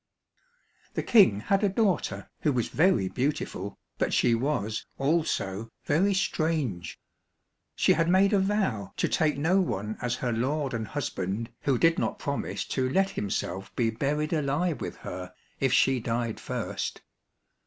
The 0.95 1.03
King 1.03 1.41
had 1.41 1.63
a 1.63 1.69
daughter 1.69 2.27
who 2.39 2.51
was 2.51 2.69
very 2.69 3.07
beautiful, 3.07 3.77
but 3.99 4.15
she 4.15 4.33
was 4.33 4.87
also 4.97 5.69
very 5.85 6.15
strange. 6.15 6.99
She 7.75 7.93
had 7.93 8.09
made 8.09 8.33
a 8.33 8.39
vow 8.39 8.93
to 8.97 9.07
take 9.07 9.37
no 9.37 9.59
one 9.61 9.99
as 10.01 10.15
her 10.15 10.33
lord 10.33 10.73
and 10.73 10.87
husband 10.87 11.51
who 11.65 11.77
did 11.77 11.99
not 11.99 12.17
promise 12.17 12.65
to 12.69 12.89
let 12.89 13.11
himself 13.11 13.75
be 13.75 13.91
buried 13.91 14.33
alive 14.33 14.81
with 14.81 14.95
her 14.95 15.35
if 15.59 15.71
she 15.71 15.99
died 15.99 16.39
first. 16.39 17.03